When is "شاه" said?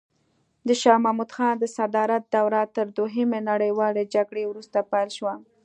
0.81-0.99